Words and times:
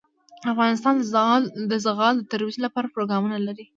افغانستان 0.51 0.95
د 1.69 1.71
زغال 1.85 2.15
د 2.17 2.27
ترویج 2.31 2.57
لپاره 2.65 2.91
پروګرامونه 2.95 3.37
لري. 3.47 3.65